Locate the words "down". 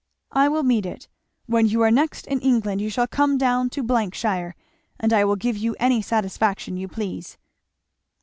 3.37-3.69